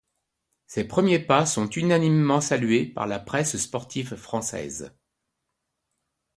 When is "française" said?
4.15-4.97